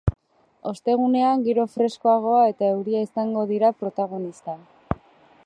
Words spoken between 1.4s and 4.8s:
giro freskoagoa eta euria izango dira protagonista.